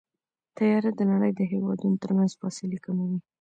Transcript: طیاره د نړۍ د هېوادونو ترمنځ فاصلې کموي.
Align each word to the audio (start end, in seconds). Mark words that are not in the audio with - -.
طیاره 0.57 0.91
د 0.95 1.01
نړۍ 1.11 1.31
د 1.35 1.41
هېوادونو 1.51 1.95
ترمنځ 2.03 2.31
فاصلې 2.41 2.79
کموي. 2.85 3.19